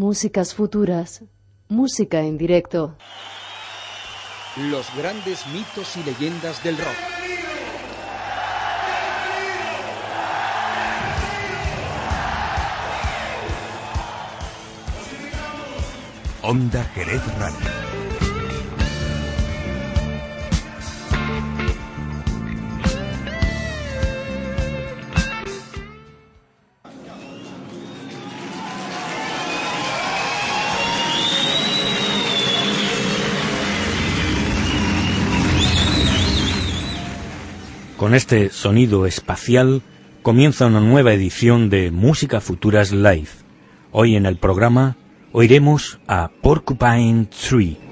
Músicas 0.00 0.54
futuras. 0.54 1.24
Música 1.68 2.22
en 2.22 2.38
directo. 2.38 2.96
Los 4.56 4.86
grandes 4.96 5.46
mitos 5.48 5.94
y 5.98 6.02
leyendas 6.04 6.64
del 6.64 6.78
rock. 6.78 6.86
Onda 16.40 16.82
Jerez 16.94 17.38
Radio. 17.38 17.89
Con 38.00 38.14
este 38.14 38.48
sonido 38.48 39.04
espacial 39.04 39.82
comienza 40.22 40.64
una 40.64 40.80
nueva 40.80 41.12
edición 41.12 41.68
de 41.68 41.90
Música 41.90 42.40
Futuras 42.40 42.92
Live. 42.92 43.28
Hoy 43.92 44.16
en 44.16 44.24
el 44.24 44.38
programa 44.38 44.96
oiremos 45.32 46.00
a 46.06 46.30
Porcupine 46.40 47.26
Tree. 47.26 47.89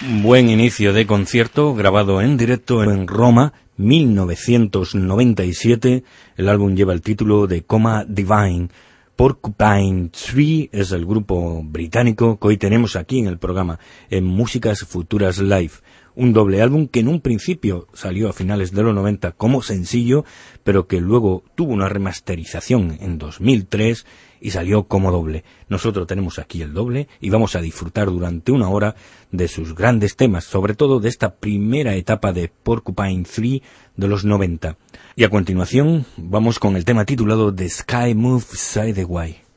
Buen 0.00 0.48
inicio 0.48 0.92
de 0.92 1.06
concierto 1.06 1.74
grabado 1.74 2.22
en 2.22 2.36
directo 2.36 2.84
en 2.84 3.08
Roma, 3.08 3.52
1997. 3.76 6.04
El 6.36 6.48
álbum 6.48 6.76
lleva 6.76 6.92
el 6.92 7.02
título 7.02 7.48
de 7.48 7.62
Coma 7.62 8.04
Divine. 8.06 8.68
Porcupine 9.16 10.10
Tree 10.10 10.70
es 10.72 10.92
el 10.92 11.04
grupo 11.04 11.60
británico 11.64 12.38
que 12.38 12.46
hoy 12.46 12.56
tenemos 12.56 12.94
aquí 12.94 13.18
en 13.18 13.26
el 13.26 13.38
programa 13.38 13.80
en 14.10 14.24
Músicas 14.24 14.84
Futuras 14.84 15.38
Live 15.38 15.72
un 16.18 16.32
doble 16.32 16.60
álbum 16.60 16.88
que 16.88 16.98
en 16.98 17.06
un 17.06 17.20
principio 17.20 17.86
salió 17.92 18.28
a 18.28 18.32
finales 18.32 18.72
de 18.72 18.82
los 18.82 18.92
90 18.92 19.32
como 19.32 19.62
sencillo, 19.62 20.24
pero 20.64 20.88
que 20.88 21.00
luego 21.00 21.44
tuvo 21.54 21.72
una 21.72 21.88
remasterización 21.88 22.98
en 23.00 23.18
2003 23.18 24.04
y 24.40 24.50
salió 24.50 24.84
como 24.84 25.10
doble. 25.10 25.44
Nosotros 25.68 26.06
tenemos 26.06 26.38
aquí 26.38 26.62
el 26.62 26.72
doble 26.72 27.08
y 27.20 27.30
vamos 27.30 27.56
a 27.56 27.60
disfrutar 27.60 28.06
durante 28.06 28.52
una 28.52 28.68
hora 28.68 28.94
de 29.30 29.48
sus 29.48 29.74
grandes 29.74 30.16
temas, 30.16 30.44
sobre 30.44 30.74
todo 30.74 31.00
de 31.00 31.08
esta 31.08 31.34
primera 31.34 31.94
etapa 31.94 32.32
de 32.32 32.48
Porcupine 32.48 33.24
3 33.24 33.60
de 33.96 34.08
los 34.08 34.24
90. 34.24 34.76
Y 35.16 35.24
a 35.24 35.30
continuación 35.30 36.06
vamos 36.16 36.58
con 36.58 36.76
el 36.76 36.84
tema 36.84 37.04
titulado 37.04 37.54
The 37.54 37.68
Sky 37.68 38.14
Move 38.14 38.44
Sideway. 38.44 39.47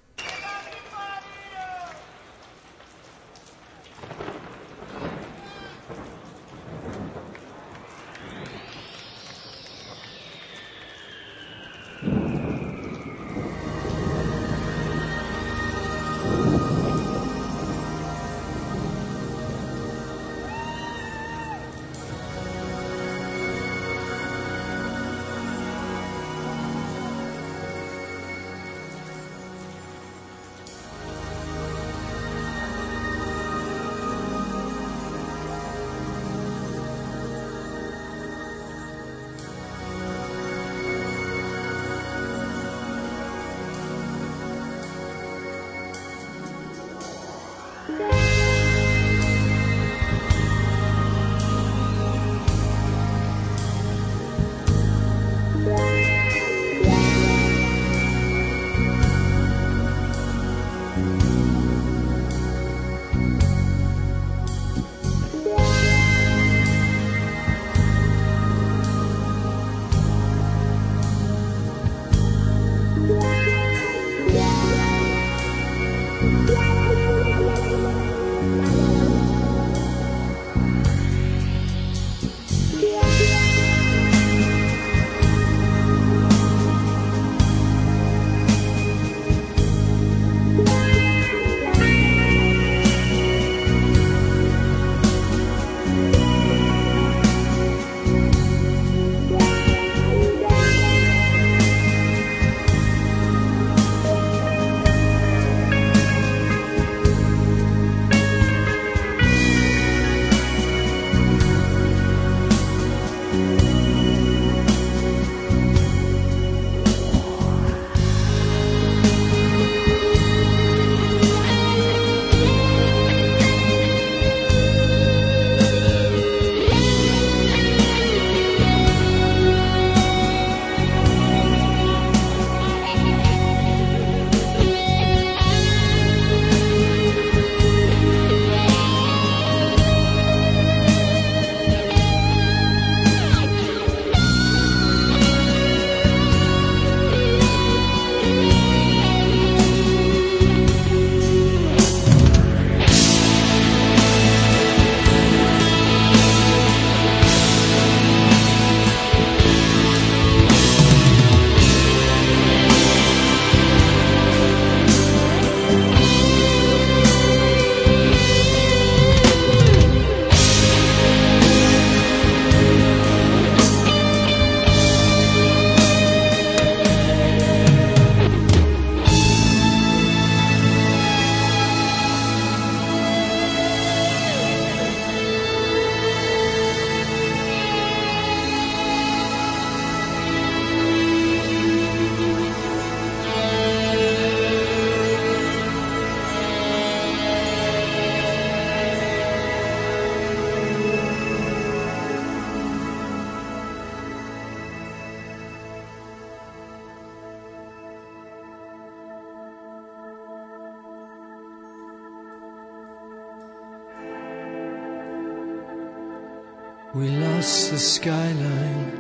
We 216.94 217.08
lost 217.08 217.72
the 217.72 217.80
skyline. 217.80 218.92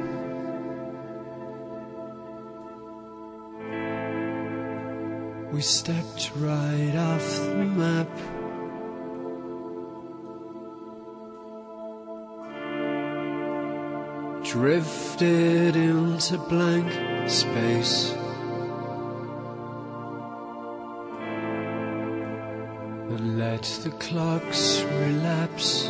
We 5.51 5.59
stepped 5.59 6.31
right 6.37 6.95
off 6.95 7.35
the 7.47 7.65
map. 7.65 8.07
Drifted 14.45 15.75
into 15.75 16.37
blank 16.47 17.29
space. 17.29 18.11
And 23.09 23.37
let 23.37 23.63
the 23.83 23.91
clocks 23.99 24.81
relapse. 24.83 25.89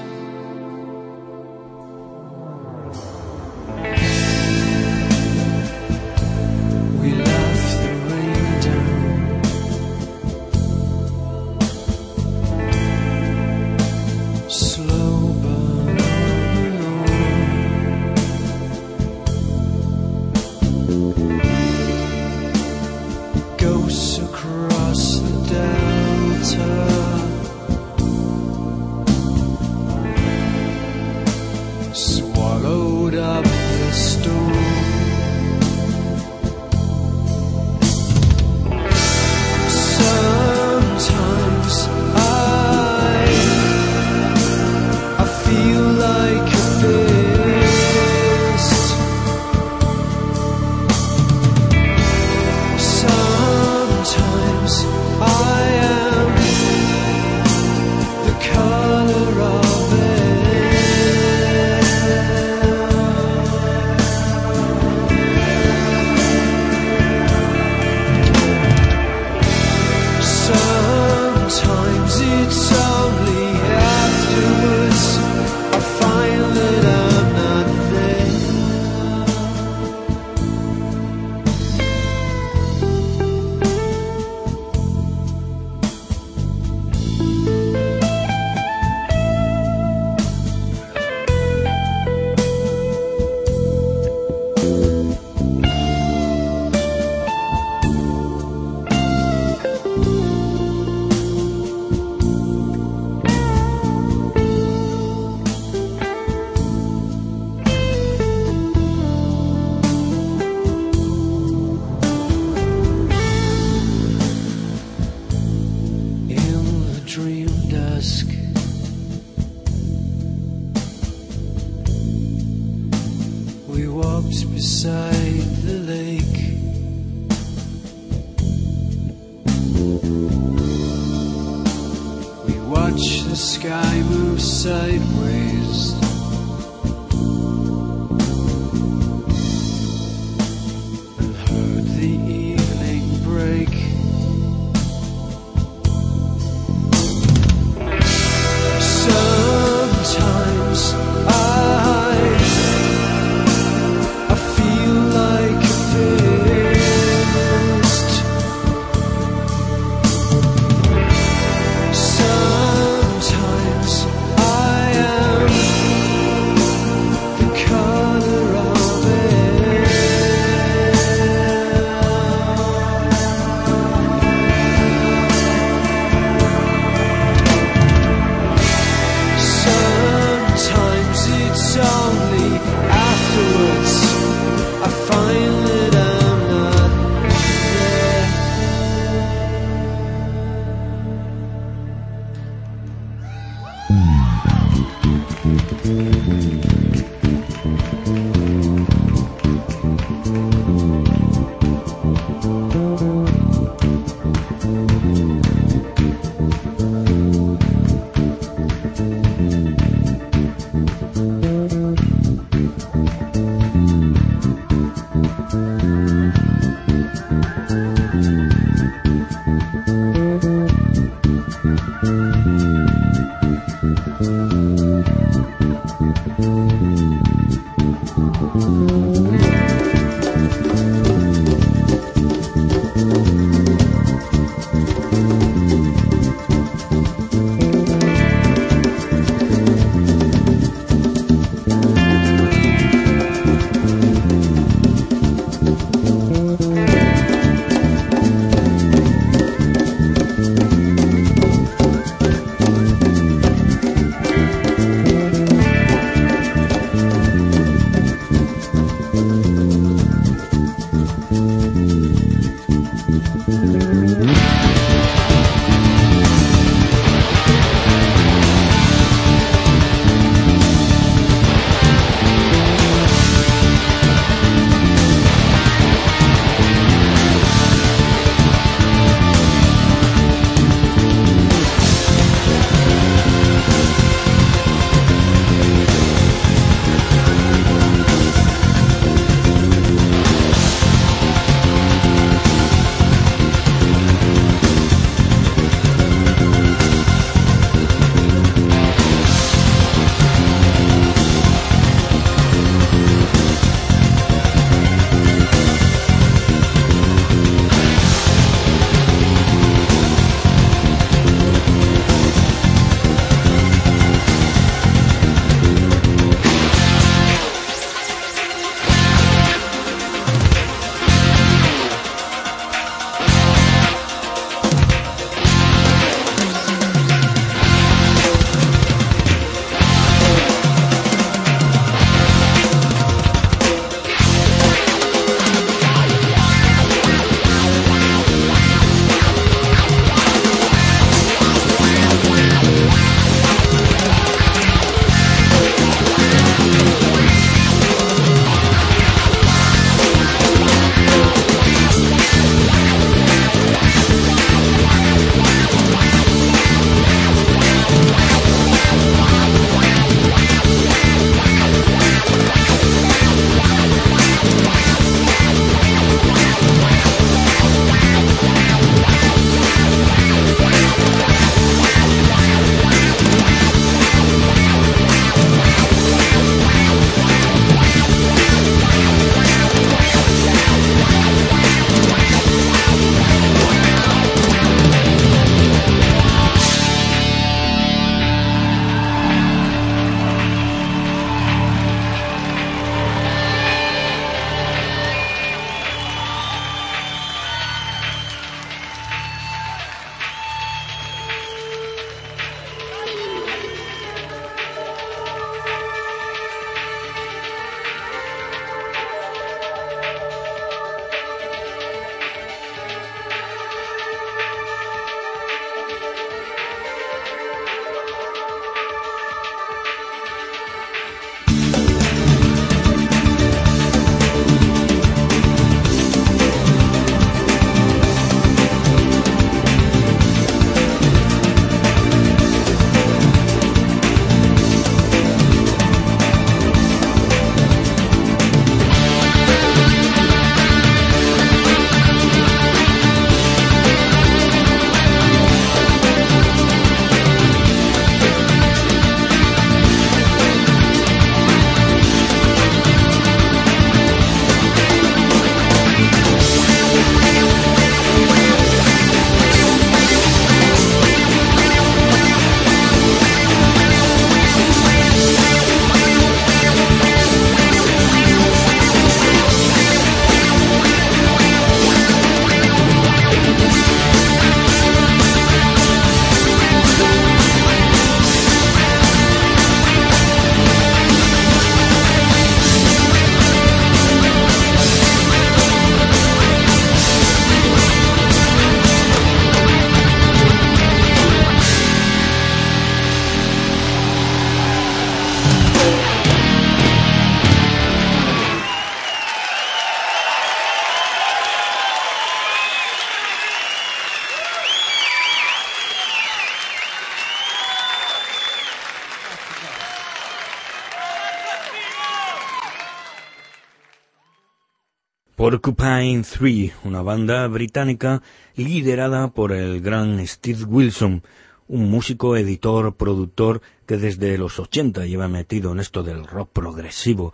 Porcupine 515.41 516.21
3, 516.21 516.71
una 516.83 517.01
banda 517.01 517.47
británica 517.47 518.21
liderada 518.55 519.29
por 519.29 519.51
el 519.51 519.81
gran 519.81 520.23
Steve 520.27 520.65
Wilson, 520.65 521.23
un 521.67 521.89
músico, 521.89 522.37
editor, 522.37 522.93
productor 522.93 523.63
que 523.87 523.97
desde 523.97 524.37
los 524.37 524.59
80 524.59 525.07
lleva 525.07 525.27
metido 525.27 525.71
en 525.71 525.79
esto 525.79 526.03
del 526.03 526.27
rock 526.27 526.51
progresivo. 526.53 527.33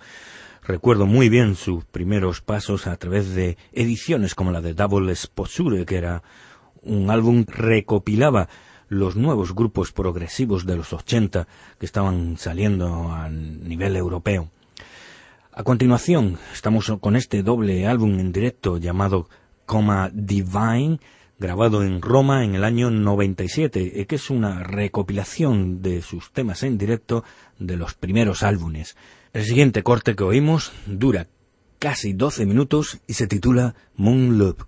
Recuerdo 0.63 1.06
muy 1.06 1.28
bien 1.28 1.56
sus 1.56 1.84
primeros 1.84 2.39
pasos 2.39 2.88
a 2.88 2.96
través 2.96 3.36
de 3.36 3.58
ediciones 3.74 4.36
como 4.36 4.52
la 4.52 4.62
de 4.62 4.74
Double 4.74 5.12
Exposure, 5.12 5.86
que 5.86 5.98
era 5.98 6.24
un 6.84 7.12
álbum 7.12 7.43
recopilaba 7.46 8.48
los 8.88 9.17
nuevos 9.17 9.54
grupos 9.54 9.91
progresivos 9.91 10.65
de 10.65 10.78
los 10.78 10.93
80 10.93 11.46
que 11.78 11.86
estaban 11.86 12.38
saliendo 12.38 13.12
a 13.12 13.28
nivel 13.28 13.98
europeo. 13.98 14.50
A 15.60 15.63
continuación, 15.63 16.38
estamos 16.54 16.93
con 17.02 17.15
este 17.15 17.41
doble 17.41 17.88
álbum 17.88 18.20
en 18.20 18.32
directo 18.32 18.78
llamado 18.78 19.28
Coma 19.65 20.12
Divine, 20.13 21.00
grabado 21.39 21.82
en 21.82 22.00
Roma 22.00 22.46
en 22.46 22.54
el 22.54 22.63
año 22.63 22.91
97, 22.91 24.06
que 24.06 24.15
es 24.15 24.30
una 24.30 24.62
recopilación 24.62 25.82
de 25.82 26.04
sus 26.04 26.32
temas 26.32 26.62
en 26.62 26.78
directo 26.78 27.24
de 27.58 27.76
los 27.76 27.96
primeros 27.96 28.43
álbumes. 28.43 28.96
El 29.34 29.46
siguiente 29.46 29.82
corte 29.82 30.15
que 30.15 30.24
oímos 30.24 30.74
dura 30.86 31.26
casi 31.80 32.13
12 32.13 32.46
minutos 32.46 33.00
y 33.08 33.15
se 33.15 33.26
titula 33.26 33.74
Moon 33.96 34.38
Loop. 34.38 34.62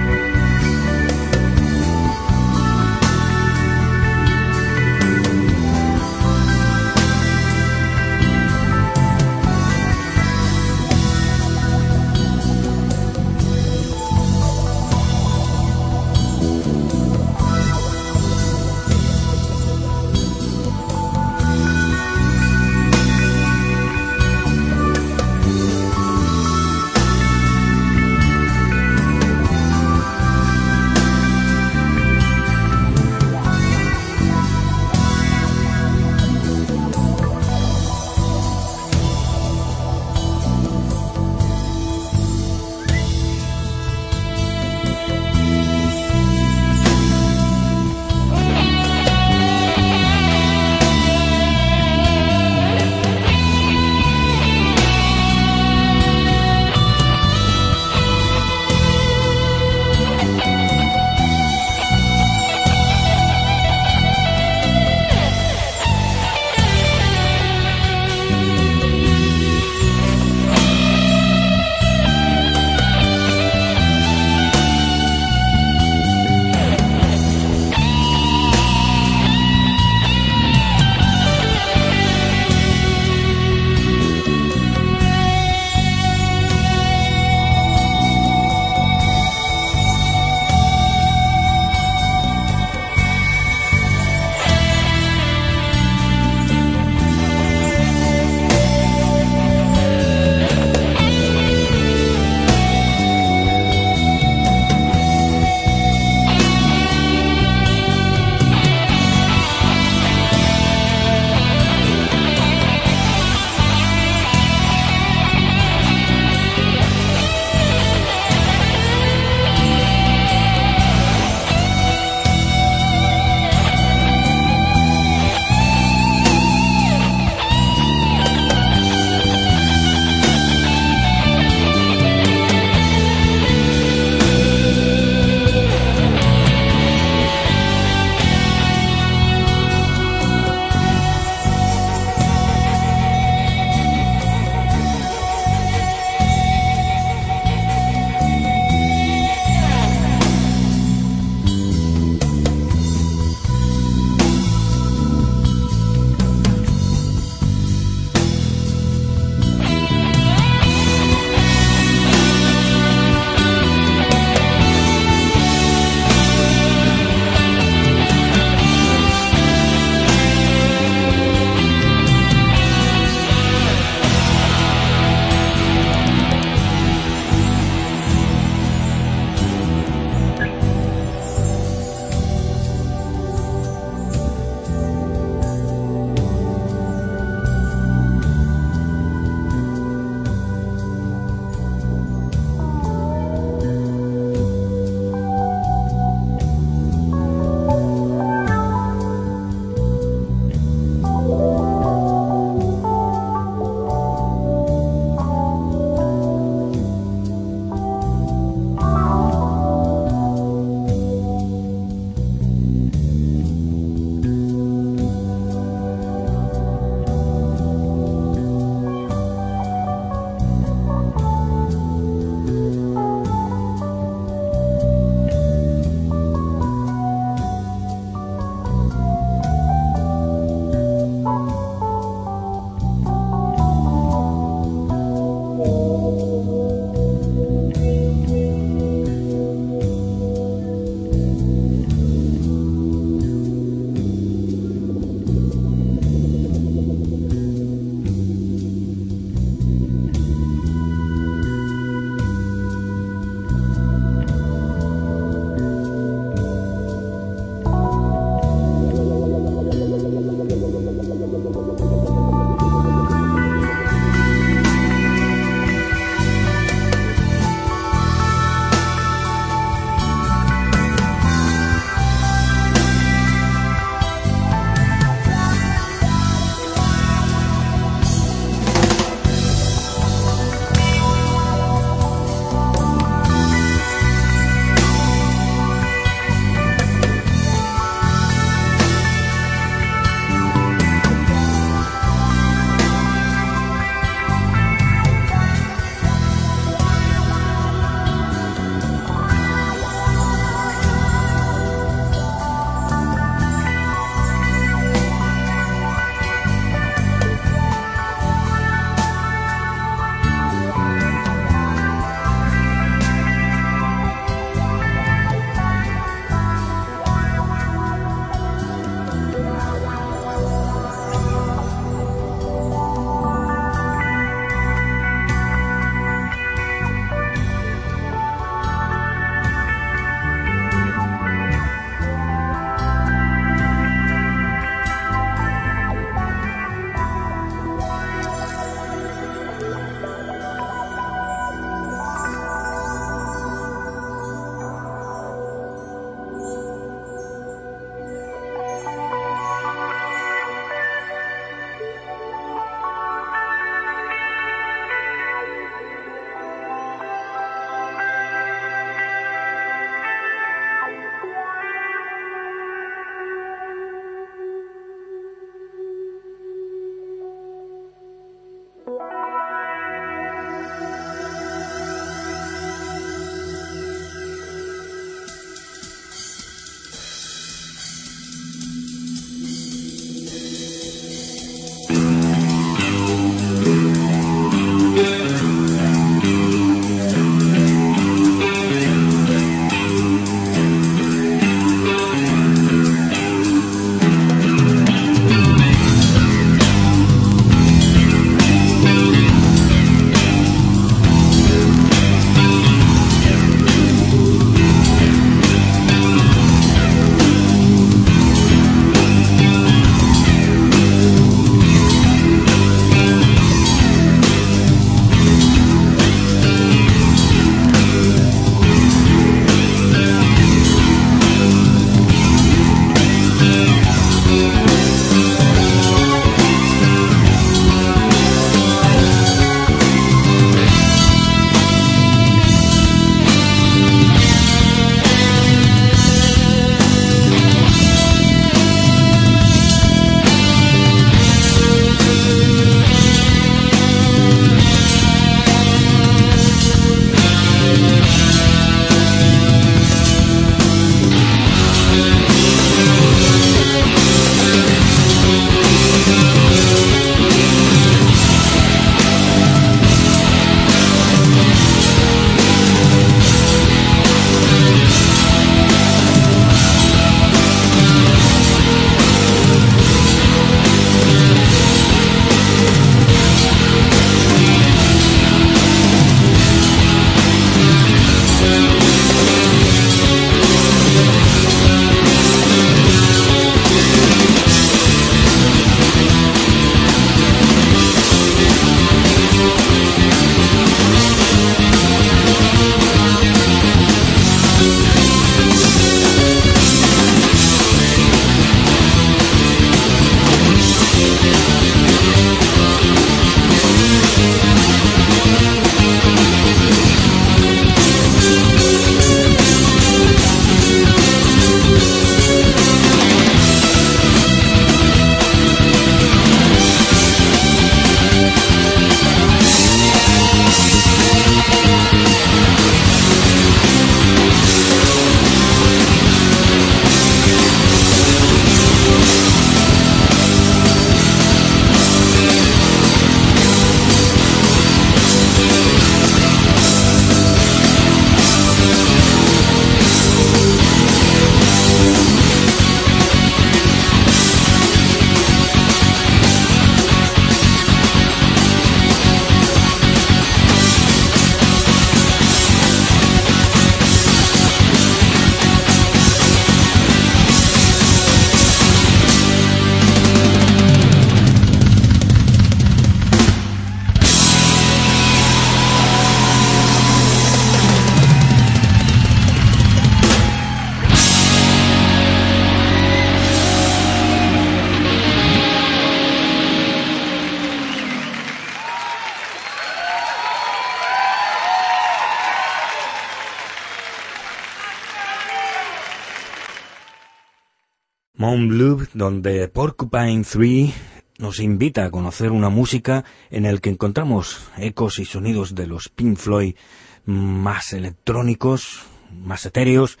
Mount 588.34 588.50
Blue, 588.50 588.88
donde 588.94 589.46
Porcupine 589.46 590.24
3 590.24 590.74
nos 591.18 591.38
invita 591.38 591.84
a 591.84 591.92
conocer 591.92 592.32
una 592.32 592.48
música 592.48 593.04
en 593.30 593.46
el 593.46 593.60
que 593.60 593.70
encontramos 593.70 594.48
ecos 594.56 594.98
y 594.98 595.04
sonidos 595.04 595.54
de 595.54 595.68
los 595.68 595.88
Pink 595.88 596.16
Floyd 596.16 596.56
más 597.04 597.72
electrónicos, 597.72 598.86
más 599.12 599.46
etéreos, 599.46 600.00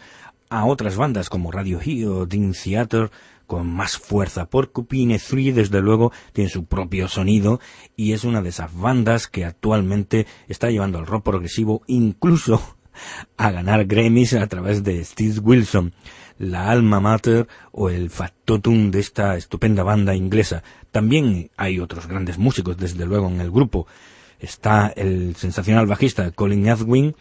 a 0.50 0.64
otras 0.64 0.96
bandas 0.96 1.28
como 1.28 1.52
Radiohead 1.52 2.08
o 2.08 2.26
Dream 2.26 2.54
Theater 2.54 3.12
con 3.46 3.72
más 3.72 3.98
fuerza. 3.98 4.46
Porcupine 4.46 5.20
3 5.20 5.54
desde 5.54 5.80
luego 5.80 6.10
tiene 6.32 6.50
su 6.50 6.64
propio 6.64 7.06
sonido 7.06 7.60
y 7.94 8.14
es 8.14 8.24
una 8.24 8.42
de 8.42 8.48
esas 8.48 8.76
bandas 8.76 9.28
que 9.28 9.44
actualmente 9.44 10.26
está 10.48 10.70
llevando 10.70 10.98
al 10.98 11.06
rock 11.06 11.22
progresivo 11.22 11.82
incluso 11.86 12.78
a 13.36 13.50
ganar 13.50 13.84
Grammys 13.84 14.34
a 14.34 14.46
través 14.46 14.84
de 14.84 15.04
Steve 15.04 15.38
Wilson, 15.40 15.94
la 16.38 16.70
alma 16.70 17.00
mater 17.00 17.46
o 17.72 17.90
el 17.90 18.10
factotum 18.10 18.90
de 18.90 19.00
esta 19.00 19.36
estupenda 19.36 19.82
banda 19.82 20.14
inglesa. 20.14 20.62
También 20.90 21.50
hay 21.56 21.80
otros 21.80 22.06
grandes 22.06 22.38
músicos, 22.38 22.76
desde 22.76 23.06
luego, 23.06 23.28
en 23.28 23.40
el 23.40 23.50
grupo. 23.50 23.86
Está 24.38 24.88
el 24.88 25.36
sensacional 25.36 25.86
bajista 25.86 26.30
Colin 26.32 26.66
Edwin 26.66 27.14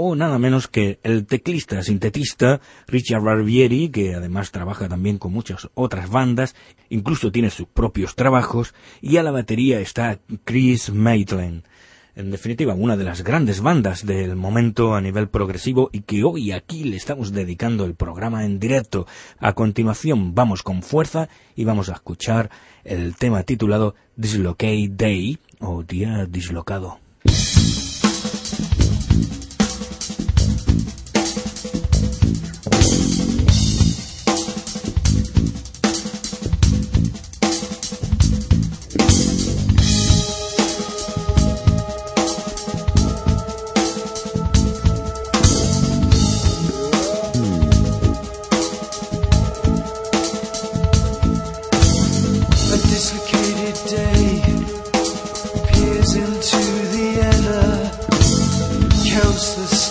o 0.00 0.14
nada 0.14 0.38
menos 0.38 0.68
que 0.68 1.00
el 1.02 1.26
teclista 1.26 1.82
sintetista 1.82 2.60
Richard 2.86 3.20
Barbieri, 3.20 3.88
que 3.88 4.14
además 4.14 4.52
trabaja 4.52 4.88
también 4.88 5.18
con 5.18 5.32
muchas 5.32 5.68
otras 5.74 6.08
bandas, 6.08 6.54
incluso 6.88 7.32
tiene 7.32 7.50
sus 7.50 7.66
propios 7.66 8.14
trabajos, 8.14 8.74
y 9.00 9.16
a 9.16 9.24
la 9.24 9.32
batería 9.32 9.80
está 9.80 10.20
Chris 10.44 10.92
Maitland. 10.92 11.64
En 12.18 12.32
definitiva, 12.32 12.74
una 12.74 12.96
de 12.96 13.04
las 13.04 13.22
grandes 13.22 13.60
bandas 13.60 14.04
del 14.04 14.34
momento 14.34 14.96
a 14.96 15.00
nivel 15.00 15.28
progresivo 15.28 15.88
y 15.92 16.00
que 16.00 16.24
hoy 16.24 16.50
aquí 16.50 16.82
le 16.82 16.96
estamos 16.96 17.30
dedicando 17.30 17.84
el 17.84 17.94
programa 17.94 18.44
en 18.44 18.58
directo. 18.58 19.06
A 19.38 19.52
continuación 19.52 20.34
vamos 20.34 20.64
con 20.64 20.82
fuerza 20.82 21.28
y 21.54 21.62
vamos 21.62 21.90
a 21.90 21.92
escuchar 21.92 22.50
el 22.82 23.14
tema 23.14 23.44
titulado 23.44 23.94
Dislocate 24.16 24.90
Day 24.90 25.38
o 25.60 25.84
Día 25.84 26.26
Dislocado. 26.28 26.98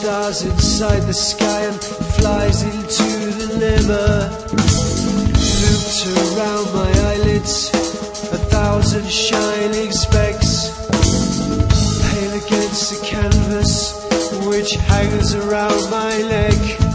Inside 0.07 1.01
the 1.01 1.13
sky 1.13 1.63
and 1.65 1.83
flies 1.83 2.63
into 2.63 3.03
the 3.39 3.57
liver. 3.59 4.29
Looped 5.59 6.37
around 6.37 6.73
my 6.73 6.89
eyelids, 7.11 7.69
a 8.31 8.37
thousand 8.37 9.05
shining 9.11 9.91
specks. 9.91 10.71
Pale 12.09 12.33
against 12.41 12.93
the 12.93 13.05
canvas 13.05 14.47
which 14.47 14.71
hangs 14.75 15.35
around 15.35 15.89
my 15.91 16.17
neck. 16.21 16.86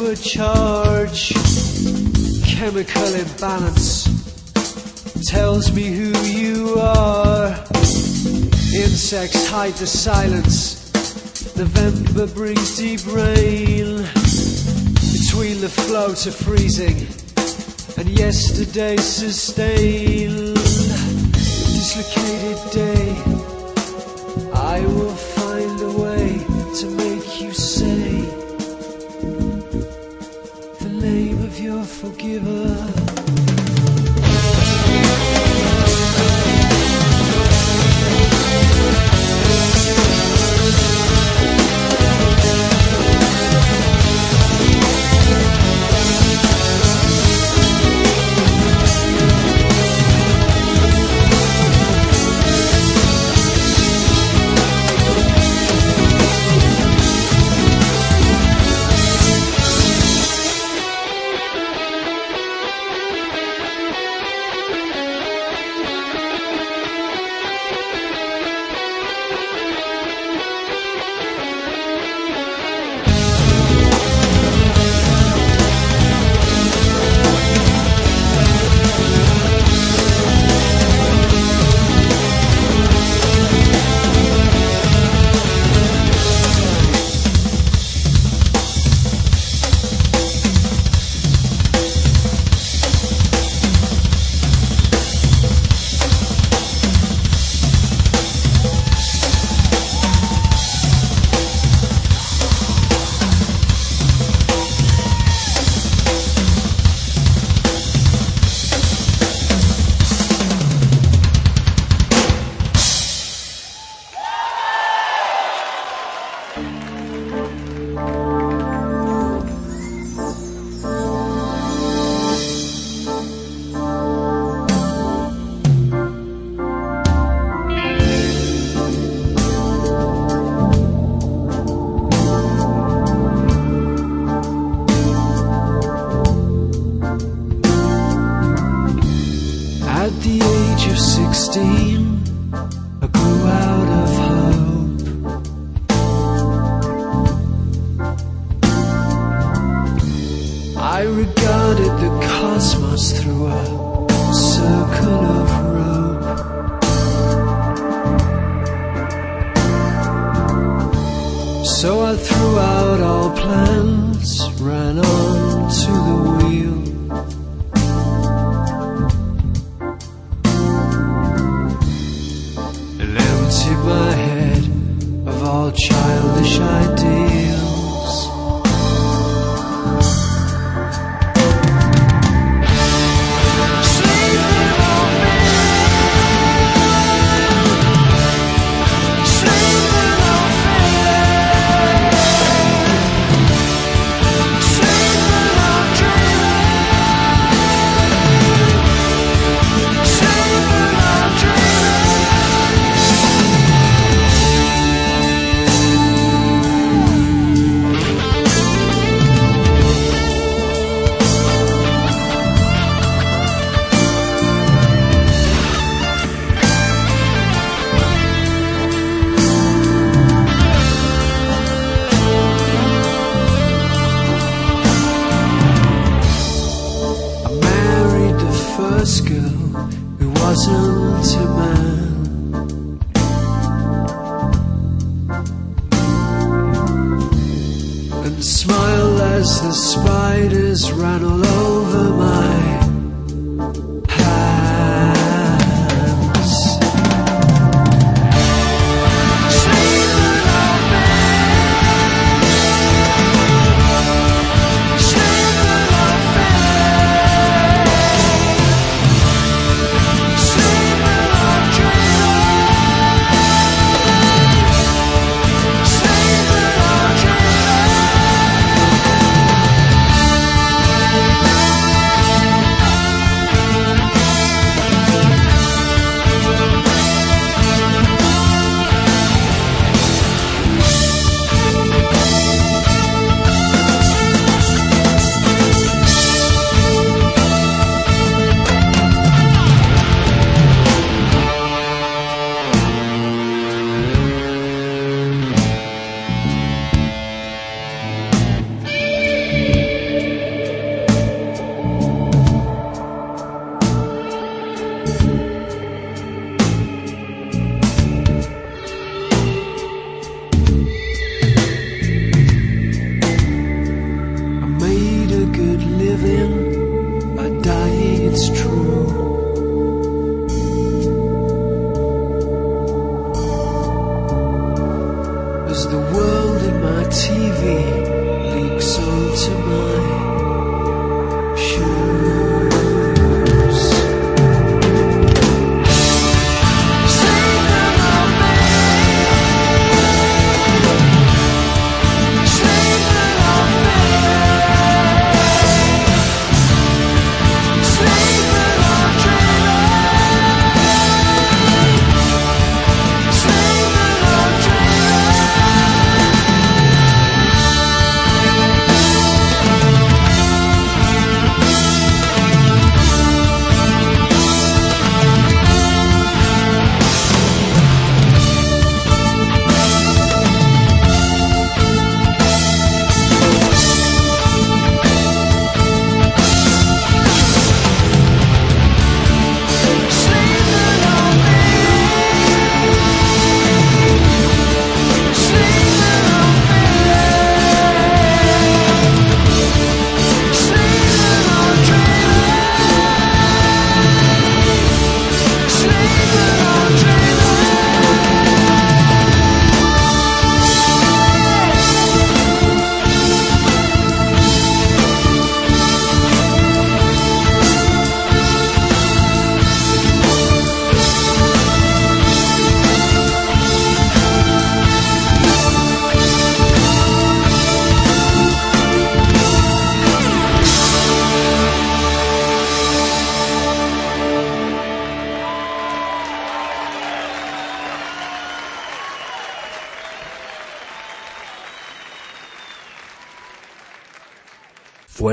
a 0.00 0.16
charge. 0.16 1.34
Chemical 2.44 3.14
imbalance 3.14 4.04
tells 5.28 5.72
me 5.72 5.86
who 5.86 6.10
you 6.22 6.76
are. 6.78 7.48
Insects 8.74 9.48
hide 9.48 9.74
the 9.74 9.86
silence. 9.86 10.92
November 11.56 12.26
brings 12.26 12.76
deep 12.76 13.00
rain. 13.06 13.98
Between 15.12 15.60
the 15.60 15.68
flow 15.68 16.14
to 16.14 16.30
freezing 16.30 17.06
and 17.98 18.08
yesterday's 18.18 19.04
sustain. 19.04 20.54
Dislocated 21.34 22.72
day, 22.72 23.14
I 24.54 24.80
will. 24.86 25.31
give 32.22 32.46
up. 32.46 32.81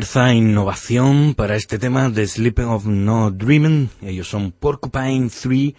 Fuerza 0.10 0.32
e 0.32 0.38
innovación 0.38 1.36
para 1.36 1.56
este 1.56 1.78
tema 1.78 2.10
de 2.10 2.26
Sleeping 2.26 2.66
of 2.66 2.88
No 2.88 3.30
Dreaming. 3.30 3.92
Ellos 4.02 4.28
son 4.28 4.52
Porcupine 4.52 5.30
3 5.30 5.74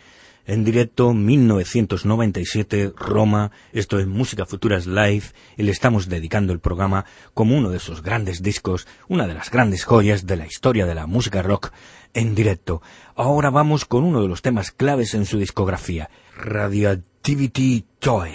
en 0.46 0.62
directo 0.62 1.12
1997 1.12 2.92
Roma. 2.96 3.50
Esto 3.72 3.98
es 3.98 4.06
Música 4.06 4.46
Futuras 4.46 4.86
Live 4.86 5.24
y 5.56 5.64
le 5.64 5.72
estamos 5.72 6.08
dedicando 6.08 6.52
el 6.52 6.60
programa 6.60 7.06
como 7.34 7.58
uno 7.58 7.70
de 7.70 7.78
esos 7.78 8.04
grandes 8.04 8.40
discos, 8.40 8.86
una 9.08 9.26
de 9.26 9.34
las 9.34 9.50
grandes 9.50 9.82
joyas 9.82 10.26
de 10.26 10.36
la 10.36 10.46
historia 10.46 10.86
de 10.86 10.94
la 10.94 11.08
música 11.08 11.42
rock 11.42 11.72
en 12.14 12.36
directo. 12.36 12.82
Ahora 13.16 13.50
vamos 13.50 13.84
con 13.84 14.04
uno 14.04 14.22
de 14.22 14.28
los 14.28 14.42
temas 14.42 14.70
claves 14.70 15.14
en 15.14 15.26
su 15.26 15.38
discografía, 15.38 16.08
Radioactivity 16.36 17.84
Toy. 17.98 18.30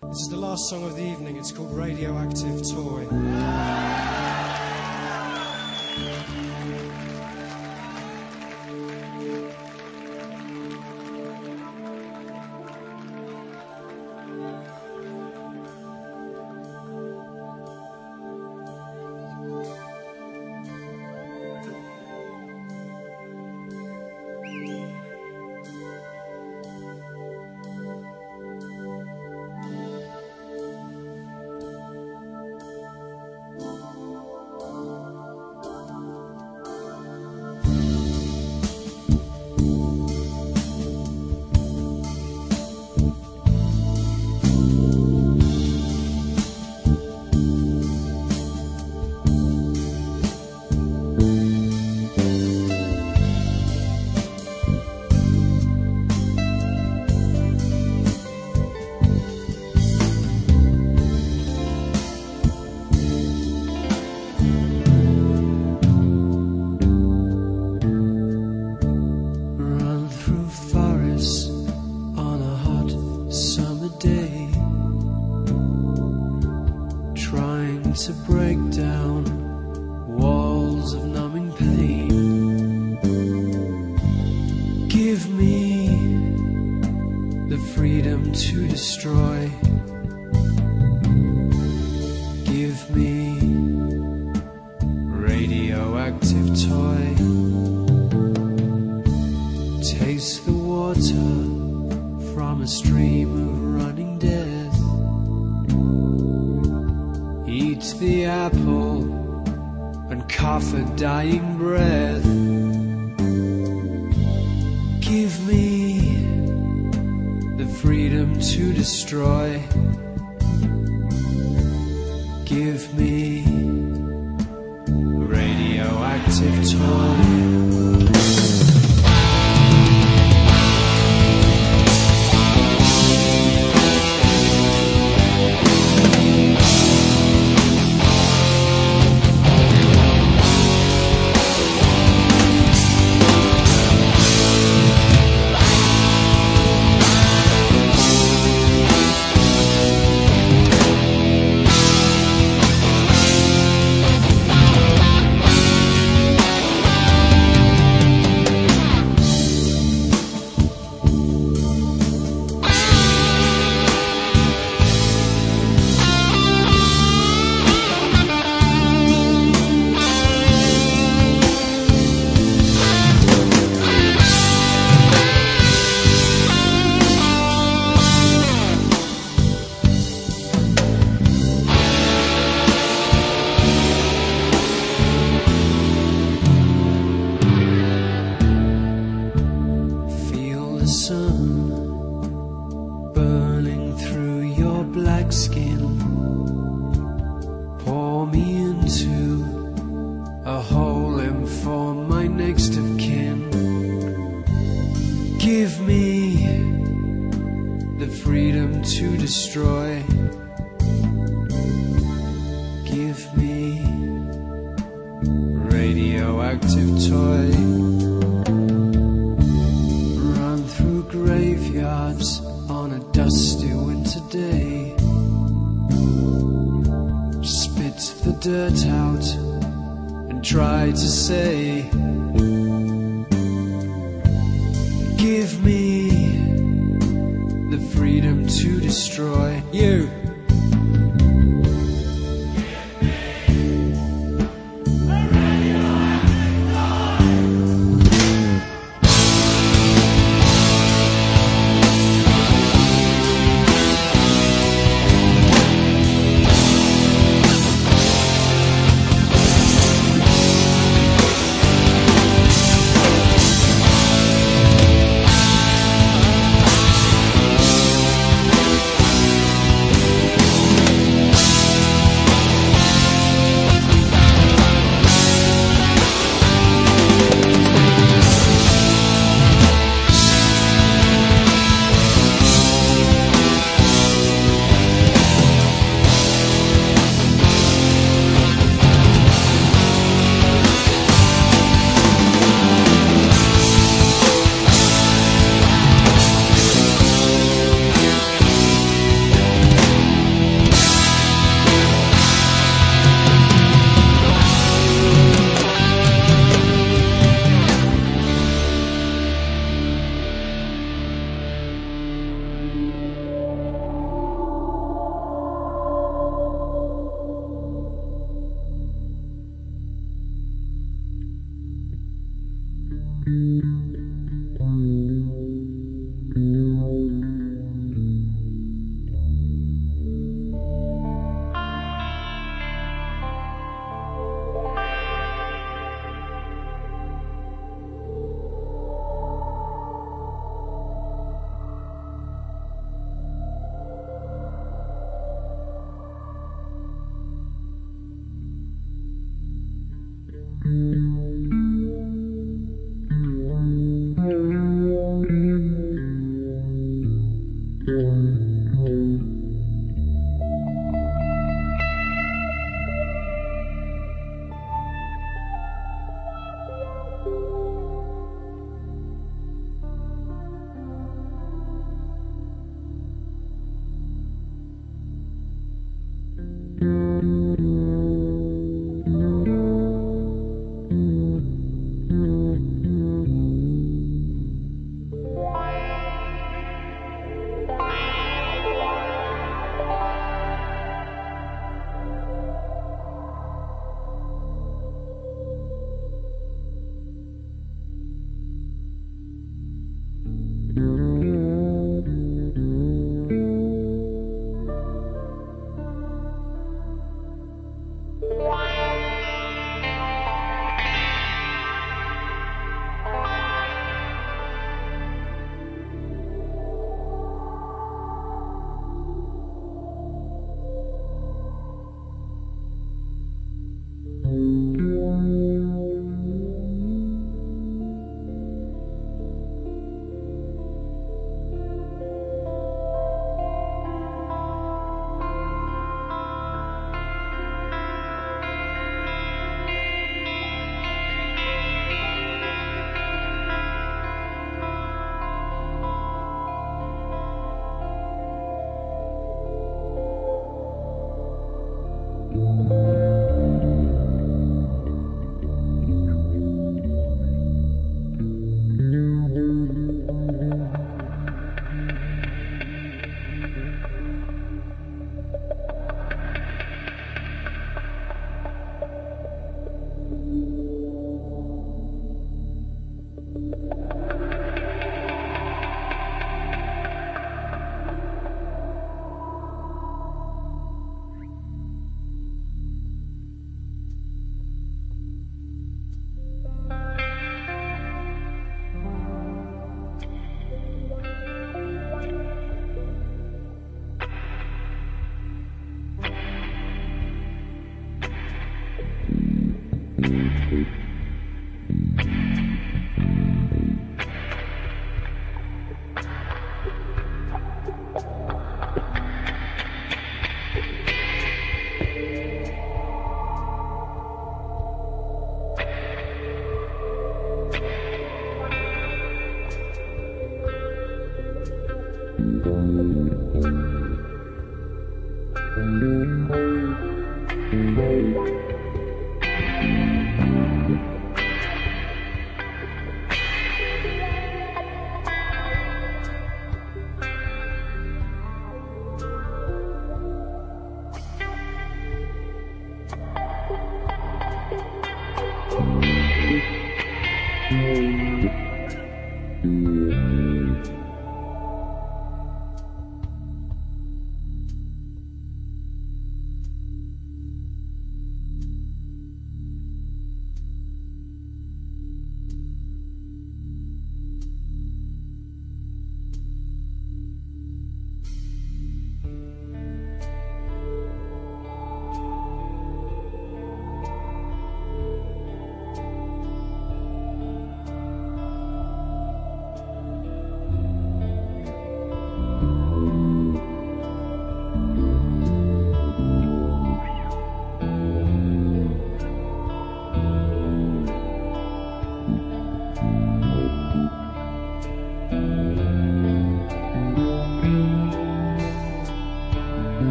The 0.00 0.36
last 0.36 0.70
song 0.70 0.84
of 0.84 0.96
the 0.96 1.02
evening. 1.02 1.36
It's 1.36 1.52
called 1.52 1.76
Radioactive 1.76 2.62
Toy. 2.62 3.04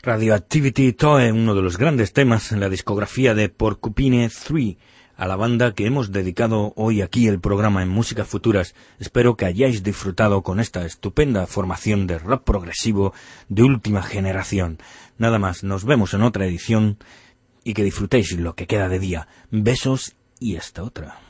Radioactivity 0.00 0.92
Toe, 0.92 1.32
uno 1.32 1.56
de 1.56 1.62
los 1.62 1.76
grandes 1.76 2.12
temas 2.12 2.52
en 2.52 2.60
la 2.60 2.68
discografía 2.68 3.34
de 3.34 3.48
Porcupine 3.48 4.28
3, 4.28 4.76
a 5.16 5.26
la 5.26 5.34
banda 5.34 5.74
que 5.74 5.86
hemos 5.86 6.12
dedicado 6.12 6.72
hoy 6.76 7.02
aquí 7.02 7.26
el 7.26 7.40
programa 7.40 7.82
en 7.82 7.88
Músicas 7.88 8.28
Futuras. 8.28 8.76
Espero 9.00 9.36
que 9.36 9.46
hayáis 9.46 9.82
disfrutado 9.82 10.42
con 10.42 10.60
esta 10.60 10.86
estupenda 10.86 11.48
formación 11.48 12.06
de 12.06 12.20
rock 12.20 12.44
progresivo 12.44 13.12
de 13.48 13.64
última 13.64 14.02
generación. 14.02 14.78
Nada 15.18 15.40
más, 15.40 15.64
nos 15.64 15.84
vemos 15.84 16.14
en 16.14 16.22
otra 16.22 16.46
edición 16.46 16.98
y 17.64 17.74
que 17.74 17.82
disfrutéis 17.82 18.38
lo 18.38 18.54
que 18.54 18.68
queda 18.68 18.88
de 18.88 19.00
día. 19.00 19.26
Besos 19.50 20.14
y 20.38 20.54
hasta 20.54 20.84
otra. 20.84 21.27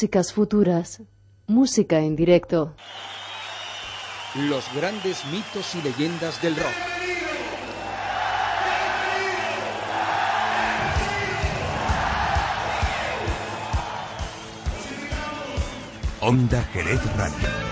Músicas 0.00 0.32
futuras. 0.32 1.02
Música 1.46 1.98
en 1.98 2.16
directo. 2.16 2.74
Los 4.34 4.64
grandes 4.74 5.26
mitos 5.26 5.74
y 5.74 5.82
leyendas 5.82 6.40
del 6.40 6.56
rock. 6.56 6.72
Onda 16.20 16.62
Jerez 16.72 17.16
Radio. 17.18 17.69